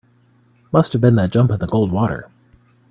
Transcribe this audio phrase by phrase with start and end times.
[0.71, 2.31] Must have been that jump in the cold water.